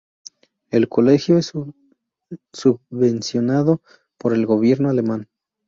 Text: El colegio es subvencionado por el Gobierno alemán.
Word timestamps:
El 0.71 0.89
colegio 0.89 1.37
es 1.37 1.51
subvencionado 2.51 3.83
por 4.17 4.33
el 4.33 4.47
Gobierno 4.47 4.89
alemán. 4.89 5.27